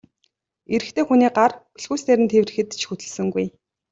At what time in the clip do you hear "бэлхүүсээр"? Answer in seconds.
1.73-2.19